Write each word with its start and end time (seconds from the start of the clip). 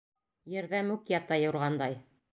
Ерҙә 0.53 0.79
мүк 0.89 1.13
ята 1.15 1.41
юрғандай. 1.47 1.99